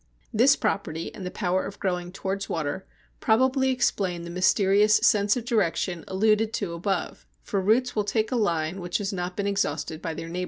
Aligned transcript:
This 0.33 0.55
property 0.55 1.13
and 1.13 1.27
the 1.27 1.29
power 1.29 1.63
of 1.63 1.79
growing 1.79 2.11
towards 2.11 2.49
water 2.49 2.87
probably 3.19 3.69
explain 3.69 4.23
the 4.23 4.31
mysterious 4.31 4.95
sense 4.95 5.37
of 5.37 5.45
direction 5.45 6.05
alluded 6.07 6.53
to 6.53 6.73
above, 6.73 7.27
for 7.43 7.61
roots 7.61 7.95
will 7.95 8.03
take 8.03 8.31
a 8.31 8.35
line 8.35 8.81
which 8.81 8.97
has 8.97 9.13
not 9.13 9.37
been 9.37 9.45
exhausted 9.45 10.01
by 10.01 10.15
their 10.15 10.27
neighbours. 10.27 10.39